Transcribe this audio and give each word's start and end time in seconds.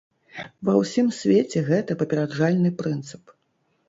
Ва 0.69 0.73
ўсім 0.77 1.11
свеце 1.17 1.61
гэта 1.67 1.97
папераджальны 1.99 2.71
прынцып. 2.81 3.23